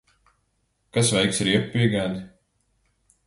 Kas 0.97 1.11
veiks 1.17 1.43
riepu 1.49 1.71
piegādi? 1.75 2.25